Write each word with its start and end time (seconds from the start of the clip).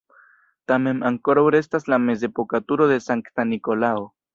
Tamen 0.71 1.03
ankoraŭ 1.11 1.45
restas 1.57 1.87
la 1.95 2.03
mezepoka 2.09 2.65
turo 2.69 2.93
de 2.95 3.01
Sankta 3.11 3.51
Nikolao. 3.55 4.15